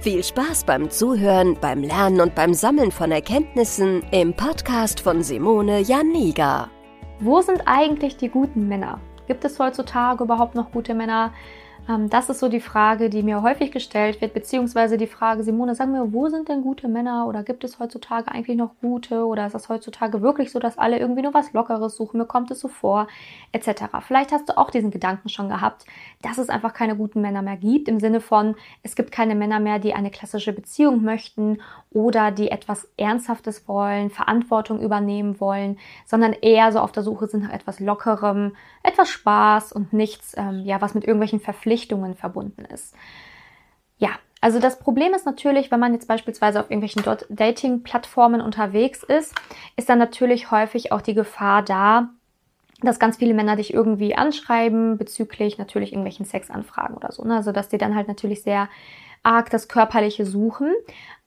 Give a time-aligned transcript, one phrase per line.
[0.00, 5.80] Viel Spaß beim Zuhören, beim Lernen und beim Sammeln von Erkenntnissen im Podcast von Simone
[5.80, 6.70] Janiga.
[7.18, 9.00] Wo sind eigentlich die guten Männer?
[9.26, 11.32] Gibt es heutzutage überhaupt noch gute Männer?
[11.88, 15.74] Ähm, das ist so die Frage, die mir häufig gestellt wird, beziehungsweise die Frage, Simone,
[15.74, 19.46] sag mir, wo sind denn gute Männer oder gibt es heutzutage eigentlich noch gute oder
[19.46, 22.60] ist das heutzutage wirklich so, dass alle irgendwie nur was Lockeres suchen, mir kommt es
[22.60, 23.08] so vor,
[23.52, 23.84] etc.
[24.06, 25.86] Vielleicht hast du auch diesen Gedanken schon gehabt,
[26.22, 29.60] dass es einfach keine guten Männer mehr gibt, im Sinne von, es gibt keine Männer
[29.60, 31.60] mehr, die eine klassische Beziehung möchten
[31.90, 37.44] oder die etwas Ernsthaftes wollen, Verantwortung übernehmen wollen, sondern eher so auf der Suche sind
[37.44, 42.94] nach etwas Lockerem, etwas Spaß und nichts, ähm, ja, was mit irgendwelchen Verpflichtungen verbunden ist.
[43.96, 49.34] Ja, also das Problem ist natürlich, wenn man jetzt beispielsweise auf irgendwelchen Dating-Plattformen unterwegs ist,
[49.76, 52.10] ist dann natürlich häufig auch die Gefahr da,
[52.80, 57.24] dass ganz viele Männer dich irgendwie anschreiben bezüglich natürlich irgendwelchen Sexanfragen oder so.
[57.24, 57.34] Ne?
[57.34, 58.68] Also dass die dann halt natürlich sehr
[59.22, 60.72] arg das Körperliche suchen.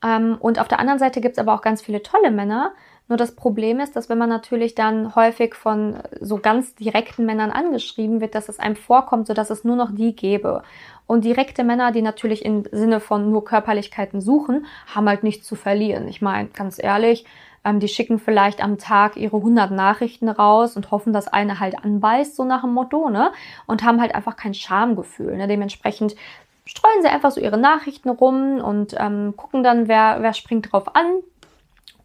[0.03, 2.73] Ähm, und auf der anderen Seite gibt es aber auch ganz viele tolle Männer,
[3.11, 7.51] nur das Problem ist, dass wenn man natürlich dann häufig von so ganz direkten Männern
[7.51, 10.63] angeschrieben wird, dass es einem vorkommt, so dass es nur noch die gäbe.
[11.07, 15.57] Und direkte Männer, die natürlich im Sinne von nur Körperlichkeiten suchen, haben halt nichts zu
[15.57, 16.07] verlieren.
[16.07, 17.25] Ich meine, ganz ehrlich,
[17.65, 21.83] ähm, die schicken vielleicht am Tag ihre 100 Nachrichten raus und hoffen, dass eine halt
[21.83, 23.33] anbeißt, so nach dem Motto, ne?
[23.67, 25.35] Und haben halt einfach kein Schamgefühl.
[25.35, 25.49] Ne?
[25.49, 26.15] Dementsprechend
[26.65, 30.95] streuen sie einfach so ihre Nachrichten rum und ähm, gucken dann, wer, wer springt drauf
[30.95, 31.05] an.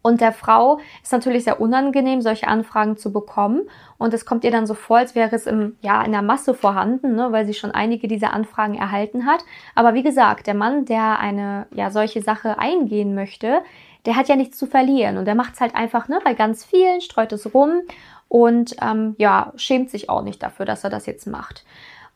[0.02, 3.62] Und der Frau ist natürlich sehr unangenehm, solche Anfragen zu bekommen.
[3.98, 6.54] Und es kommt ihr dann so vor, als wäre es im, ja, in der Masse
[6.54, 9.44] vorhanden, ne, weil sie schon einige dieser Anfragen erhalten hat.
[9.74, 13.62] Aber wie gesagt, der Mann, der eine ja, solche Sache eingehen möchte,
[14.04, 15.18] der hat ja nichts zu verlieren.
[15.18, 17.80] Und der macht es halt einfach ne, bei ganz vielen, streut es rum
[18.28, 21.64] und ähm, ja, schämt sich auch nicht dafür, dass er das jetzt macht.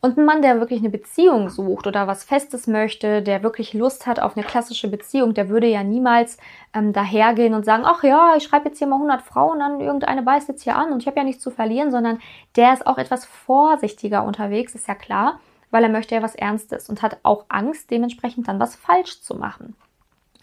[0.02, 4.06] Und ein Mann, der wirklich eine Beziehung sucht oder was Festes möchte, der wirklich Lust
[4.06, 6.38] hat auf eine klassische Beziehung, der würde ja niemals
[6.72, 10.22] ähm, dahergehen und sagen, ach ja, ich schreibe jetzt hier mal 100 Frauen an, irgendeine
[10.22, 12.18] beißt jetzt hier an und ich habe ja nichts zu verlieren, sondern
[12.56, 15.38] der ist auch etwas vorsichtiger unterwegs, ist ja klar,
[15.70, 19.34] weil er möchte ja was Ernstes und hat auch Angst, dementsprechend dann was falsch zu
[19.34, 19.76] machen.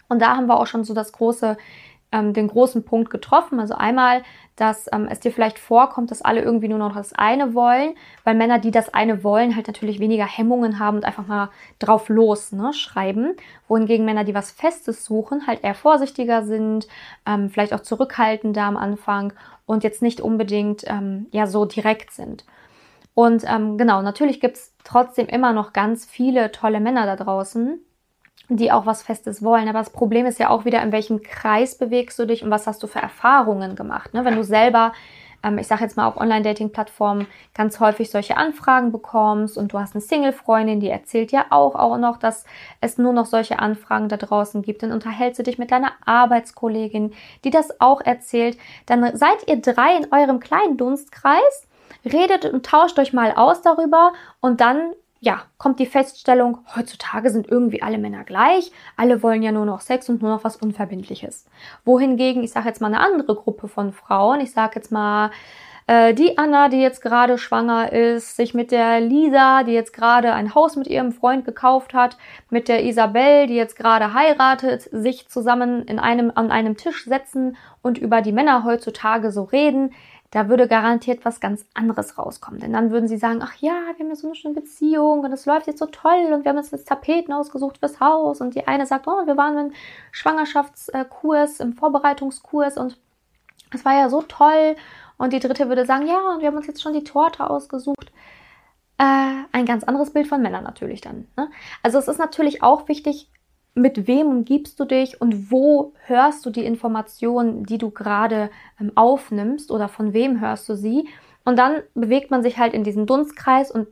[0.08, 1.56] Und da haben wir auch schon so das große
[2.12, 3.60] ähm, den großen Punkt getroffen.
[3.60, 4.22] Also einmal,
[4.56, 8.34] dass ähm, es dir vielleicht vorkommt, dass alle irgendwie nur noch das eine wollen, weil
[8.34, 12.52] Männer, die das eine wollen, halt natürlich weniger Hemmungen haben und einfach mal drauf los
[12.52, 13.34] ne, schreiben.
[13.68, 16.88] Wohingegen Männer, die was Festes suchen, halt eher vorsichtiger sind,
[17.26, 19.32] ähm, vielleicht auch zurückhaltender am Anfang
[19.66, 22.44] und jetzt nicht unbedingt ähm, ja so direkt sind.
[23.14, 27.80] Und ähm, genau, natürlich gibt's trotzdem immer noch ganz viele tolle Männer da draußen,
[28.48, 29.68] die auch was Festes wollen.
[29.68, 32.66] Aber das Problem ist ja auch wieder, in welchem Kreis bewegst du dich und was
[32.66, 34.14] hast du für Erfahrungen gemacht.
[34.14, 34.24] Ne?
[34.24, 34.92] Wenn du selber,
[35.42, 39.94] ähm, ich sage jetzt mal auf Online-Dating-Plattformen, ganz häufig solche Anfragen bekommst und du hast
[39.94, 42.44] eine Single-Freundin, die erzählt ja auch, auch noch, dass
[42.80, 47.12] es nur noch solche Anfragen da draußen gibt, dann unterhältst du dich mit deiner Arbeitskollegin,
[47.44, 48.56] die das auch erzählt.
[48.86, 51.68] Dann seid ihr drei in eurem kleinen Dunstkreis,
[52.04, 57.48] redet und tauscht euch mal aus darüber und dann ja, kommt die Feststellung, heutzutage sind
[57.48, 61.46] irgendwie alle Männer gleich, alle wollen ja nur noch Sex und nur noch was Unverbindliches.
[61.84, 65.30] Wohingegen, ich sage jetzt mal eine andere Gruppe von Frauen, ich sage jetzt mal
[65.88, 70.34] äh, die Anna, die jetzt gerade schwanger ist, sich mit der Lisa, die jetzt gerade
[70.34, 72.16] ein Haus mit ihrem Freund gekauft hat,
[72.50, 77.56] mit der Isabel, die jetzt gerade heiratet, sich zusammen in einem, an einem Tisch setzen
[77.82, 79.94] und über die Männer heutzutage so reden,
[80.30, 82.60] da würde garantiert was ganz anderes rauskommen.
[82.60, 85.32] Denn dann würden sie sagen, ach ja, wir haben ja so eine schöne Beziehung und
[85.32, 88.54] es läuft jetzt so toll und wir haben uns jetzt Tapeten ausgesucht fürs Haus und
[88.54, 89.72] die eine sagt, oh, wir waren im
[90.12, 92.98] Schwangerschaftskurs, im Vorbereitungskurs und
[93.72, 94.76] es war ja so toll
[95.16, 98.12] und die dritte würde sagen, ja, und wir haben uns jetzt schon die Torte ausgesucht.
[98.98, 101.28] Äh, ein ganz anderes Bild von Männern natürlich dann.
[101.36, 101.50] Ne?
[101.82, 103.30] Also es ist natürlich auch wichtig,
[103.78, 108.92] mit wem umgibst du dich und wo hörst du die Informationen, die du gerade ähm,
[108.94, 111.08] aufnimmst oder von wem hörst du sie.
[111.44, 113.88] Und dann bewegt man sich halt in diesem Dunstkreis und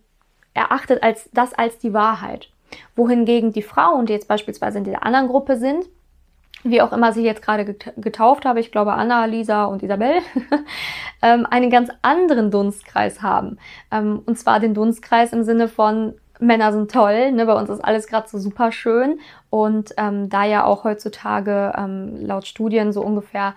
[0.54, 2.50] erachtet als das als die Wahrheit.
[2.96, 5.86] Wohingegen die Frauen, die jetzt beispielsweise in dieser anderen Gruppe sind,
[6.64, 10.18] wie auch immer sie jetzt gerade getauft habe, ich glaube Anna, Lisa und Isabel,
[11.22, 13.58] ähm, einen ganz anderen Dunstkreis haben.
[13.92, 17.46] Ähm, und zwar den Dunstkreis im Sinne von Männer sind toll, ne?
[17.46, 22.16] bei uns ist alles gerade so super schön und ähm, da ja auch heutzutage ähm,
[22.16, 23.54] laut Studien so ungefähr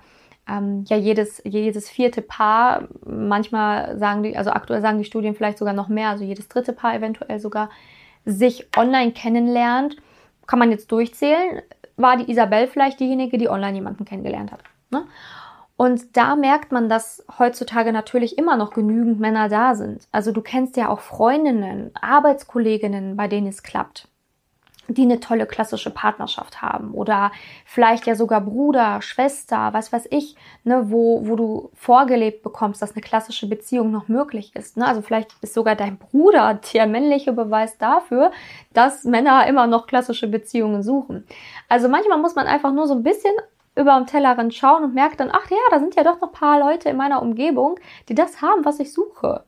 [0.49, 5.57] ähm, ja jedes, jedes vierte Paar, manchmal sagen die, also aktuell sagen die Studien vielleicht
[5.57, 7.69] sogar noch mehr, also jedes dritte Paar eventuell sogar,
[8.25, 9.97] sich online kennenlernt,
[10.47, 11.61] kann man jetzt durchzählen,
[11.97, 14.61] war die Isabel vielleicht diejenige, die online jemanden kennengelernt hat.
[14.89, 15.05] Ne?
[15.79, 20.09] Und da merkt man, dass heutzutage natürlich immer noch genügend Männer da sind.
[20.11, 24.09] Also du kennst ja auch Freundinnen, Arbeitskolleginnen, bei denen es klappt
[24.91, 27.31] die eine tolle klassische Partnerschaft haben oder
[27.63, 32.93] vielleicht ja sogar Bruder, Schwester, was weiß ich, ne, wo, wo du vorgelebt bekommst, dass
[32.93, 34.77] eine klassische Beziehung noch möglich ist.
[34.77, 34.87] Ne?
[34.87, 38.31] Also vielleicht ist sogar dein Bruder der männliche Beweis dafür,
[38.73, 41.27] dass Männer immer noch klassische Beziehungen suchen.
[41.67, 43.33] Also manchmal muss man einfach nur so ein bisschen
[43.79, 46.33] über den Tellerrand schauen und merkt dann, ach ja, da sind ja doch noch ein
[46.33, 47.79] paar Leute in meiner Umgebung,
[48.09, 49.43] die das haben, was ich suche.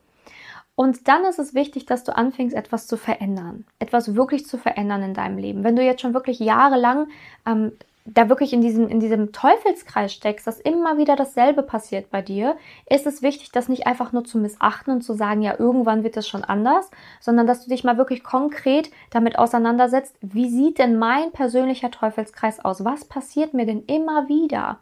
[0.75, 5.04] Und dann ist es wichtig, dass du anfängst, etwas zu verändern, etwas wirklich zu verändern
[5.04, 5.63] in deinem Leben.
[5.63, 7.07] Wenn du jetzt schon wirklich jahrelang
[7.45, 7.74] ähm,
[8.06, 12.57] da wirklich in diesem, in diesem Teufelskreis steckst, dass immer wieder dasselbe passiert bei dir,
[12.89, 16.18] ist es wichtig, das nicht einfach nur zu missachten und zu sagen, ja, irgendwann wird
[16.18, 16.89] es schon anders,
[17.19, 22.59] sondern dass du dich mal wirklich konkret damit auseinandersetzt, wie sieht denn mein persönlicher Teufelskreis
[22.63, 22.83] aus?
[22.83, 24.80] Was passiert mir denn immer wieder?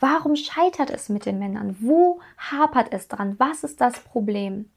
[0.00, 1.76] Warum scheitert es mit den Männern?
[1.80, 3.34] Wo hapert es dran?
[3.38, 4.70] Was ist das Problem?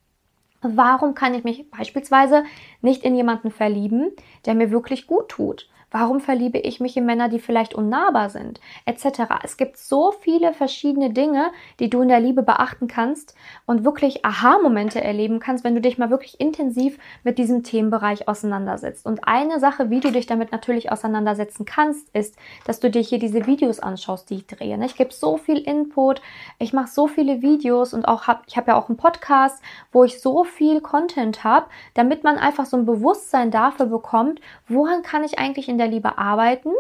[0.62, 2.44] Warum kann ich mich beispielsweise
[2.82, 4.12] nicht in jemanden verlieben,
[4.46, 5.70] der mir wirklich gut tut?
[5.90, 9.22] Warum verliebe ich mich in Männer, die vielleicht unnahbar sind, etc.
[9.44, 13.36] Es gibt so viele verschiedene Dinge, die du in der Liebe beachten kannst
[13.66, 19.06] und wirklich Aha-Momente erleben kannst, wenn du dich mal wirklich intensiv mit diesem Themenbereich auseinandersetzt.
[19.06, 22.36] Und eine Sache, wie du dich damit natürlich auseinandersetzen kannst, ist,
[22.66, 24.78] dass du dir hier diese Videos anschaust, die ich drehe.
[24.84, 26.22] Ich gebe so viel Input,
[26.60, 29.64] ich mache so viele Videos und auch hab, ich habe ja auch einen Podcast,
[29.94, 35.02] wo ich so viel Content habe, damit man einfach so ein Bewusstsein dafür bekommt, woran
[35.02, 36.72] kann ich eigentlich in in der Liebe arbeiten.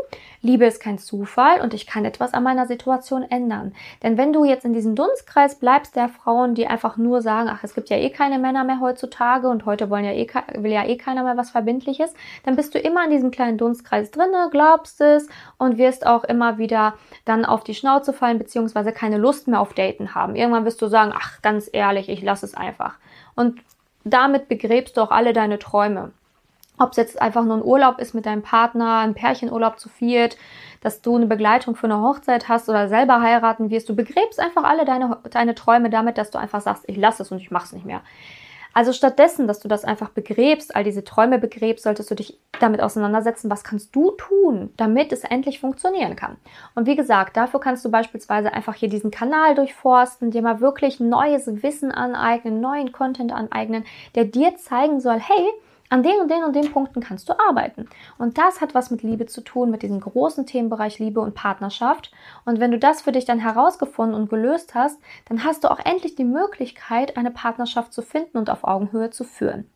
[0.42, 3.74] Liebe ist kein Zufall und ich kann etwas an meiner Situation ändern.
[4.04, 7.63] Denn wenn du jetzt in diesem Dunstkreis bleibst der Frauen, die einfach nur sagen, ach,
[7.63, 10.86] es gibt ja eh keine Männer mehr heutzutage und heute wollen ja eh, will ja
[10.86, 12.13] eh keiner mehr was Verbindliches,
[12.44, 15.27] dann bist du immer in diesem kleinen Dunstkreis drinne, glaubst es
[15.57, 16.94] und wirst auch immer wieder
[17.25, 20.36] dann auf die Schnauze fallen, beziehungsweise keine Lust mehr auf Daten haben.
[20.36, 22.95] Irgendwann wirst du sagen, ach, ganz ehrlich, ich lasse es einfach.
[23.36, 23.59] Und
[24.04, 26.12] damit begräbst du auch alle deine Träume.
[26.80, 30.38] Ob es jetzt einfach nur ein Urlaub ist mit deinem Partner, ein Pärchenurlaub zu viert,
[30.82, 33.90] dass du eine Begleitung für eine Hochzeit hast oder selber heiraten wirst.
[33.90, 37.32] Du begräbst einfach alle deine, deine Träume damit, dass du einfach sagst, ich lasse es
[37.32, 38.02] und ich mache es nicht mehr.
[38.78, 42.80] Also stattdessen, dass du das einfach begräbst, all diese Träume begräbst, solltest du dich damit
[42.80, 46.38] auseinandersetzen, was kannst du tun, damit es endlich funktionieren kann.
[46.76, 51.00] Und wie gesagt, dafür kannst du beispielsweise einfach hier diesen Kanal durchforsten, dir mal wirklich
[51.00, 53.84] neues Wissen aneignen, neuen Content aneignen,
[54.14, 55.48] der dir zeigen soll, hey,
[55.89, 57.88] an den und den und den Punkten kannst du arbeiten.
[58.18, 62.12] Und das hat was mit Liebe zu tun, mit diesem großen Themenbereich Liebe und Partnerschaft.
[62.45, 65.00] Und wenn du das für dich dann herausgefunden und gelöst hast,
[65.30, 69.24] dann hast du auch endlich die Möglichkeit, eine Partnerschaft zu finden und auf Augenhöhe zu
[69.24, 69.69] führen.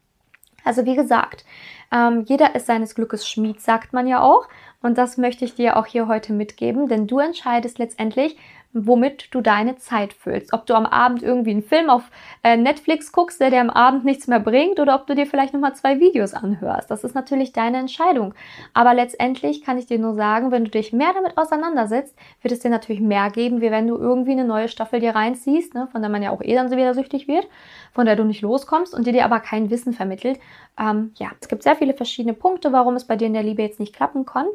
[0.63, 1.43] Also wie gesagt,
[1.91, 4.47] ähm, jeder ist seines Glückes Schmied, sagt man ja auch.
[4.81, 8.37] Und das möchte ich dir auch hier heute mitgeben, denn du entscheidest letztendlich,
[8.73, 10.53] womit du deine Zeit füllst.
[10.53, 12.03] Ob du am Abend irgendwie einen Film auf
[12.43, 15.53] äh, Netflix guckst, der dir am Abend nichts mehr bringt, oder ob du dir vielleicht
[15.53, 16.89] nochmal zwei Videos anhörst.
[16.89, 18.33] Das ist natürlich deine Entscheidung.
[18.73, 22.59] Aber letztendlich kann ich dir nur sagen, wenn du dich mehr damit auseinandersetzt, wird es
[22.59, 26.01] dir natürlich mehr geben, wie wenn du irgendwie eine neue Staffel dir reinziehst, ne, von
[26.01, 27.47] der man ja auch eh dann so wieder süchtig wird,
[27.91, 30.39] von der du nicht loskommst und die dir aber kein Wissen vermittelt.
[30.79, 33.61] Ähm, ja, es gibt sehr viele verschiedene Punkte, warum es bei dir in der Liebe
[33.61, 34.47] jetzt nicht klappen kann.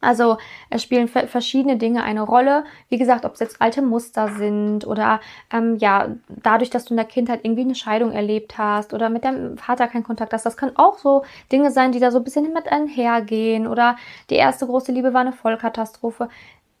[0.00, 0.38] Also
[0.70, 2.64] es spielen verschiedene Dinge eine Rolle.
[2.88, 5.20] Wie gesagt, ob es jetzt alte Muster sind oder
[5.52, 9.24] ähm, ja, dadurch, dass du in der Kindheit irgendwie eine Scheidung erlebt hast oder mit
[9.24, 10.46] deinem Vater keinen Kontakt hast.
[10.46, 13.66] Das können auch so Dinge sein, die da so ein bisschen mit einhergehen.
[13.66, 13.96] Oder
[14.30, 16.28] die erste große Liebe war eine Vollkatastrophe.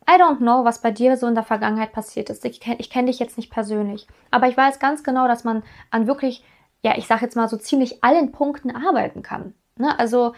[0.08, 2.44] I don't know, was bei dir so in der Vergangenheit passiert ist.
[2.44, 4.06] Ich kenne kenn dich jetzt nicht persönlich.
[4.30, 6.42] Aber ich weiß ganz genau, dass man an wirklich,
[6.82, 9.54] ja, ich sag jetzt mal so ziemlich allen Punkten arbeiten kann.
[9.76, 9.96] Ne?
[9.98, 10.32] Also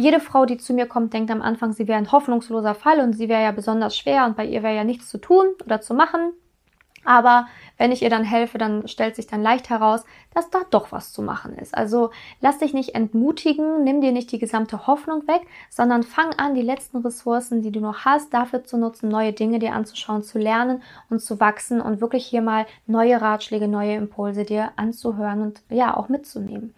[0.00, 3.12] jede Frau, die zu mir kommt, denkt am Anfang, sie wäre ein hoffnungsloser Fall und
[3.12, 5.94] sie wäre ja besonders schwer und bei ihr wäre ja nichts zu tun oder zu
[5.94, 6.32] machen.
[7.04, 7.46] Aber
[7.78, 10.04] wenn ich ihr dann helfe, dann stellt sich dann leicht heraus,
[10.34, 11.74] dass da doch was zu machen ist.
[11.74, 12.10] Also
[12.42, 15.40] lass dich nicht entmutigen, nimm dir nicht die gesamte Hoffnung weg,
[15.70, 19.58] sondern fang an, die letzten Ressourcen, die du noch hast, dafür zu nutzen, neue Dinge
[19.58, 24.44] dir anzuschauen, zu lernen und zu wachsen und wirklich hier mal neue Ratschläge, neue Impulse
[24.44, 26.74] dir anzuhören und ja, auch mitzunehmen.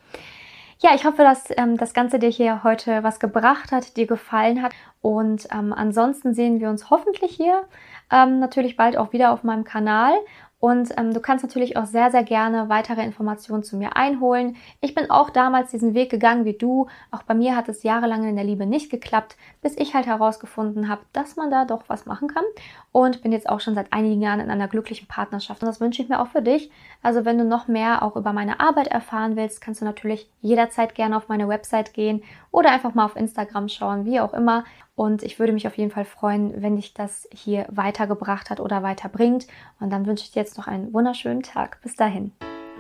[0.83, 4.63] Ja, ich hoffe, dass ähm, das Ganze dir hier heute was gebracht hat, dir gefallen
[4.63, 4.73] hat.
[5.01, 7.63] Und ähm, ansonsten sehen wir uns hoffentlich hier
[8.11, 10.13] ähm, natürlich bald auch wieder auf meinem Kanal.
[10.65, 14.55] Und ähm, du kannst natürlich auch sehr, sehr gerne weitere Informationen zu mir einholen.
[14.81, 16.87] Ich bin auch damals diesen Weg gegangen wie du.
[17.11, 20.89] Auch bei mir hat es jahrelang in der Liebe nicht geklappt, bis ich halt herausgefunden
[20.89, 22.45] habe, dass man da doch was machen kann.
[22.93, 25.63] Und bin jetzt auch schon seit einigen Jahren in einer glücklichen Partnerschaft.
[25.63, 26.71] Und das wünsche ich mir auch für dich.
[27.03, 30.95] Also wenn du noch mehr auch über meine Arbeit erfahren willst, kannst du natürlich jederzeit
[30.95, 34.63] gerne auf meine Website gehen oder einfach mal auf Instagram schauen, wie auch immer.
[35.03, 38.85] Und ich würde mich auf jeden Fall freuen, wenn dich das hier weitergebracht hat oder
[38.85, 39.49] weiterbringt.
[39.81, 41.81] Und dann wünsche ich dir jetzt noch einen wunderschönen Tag.
[41.83, 42.31] Bis dahin.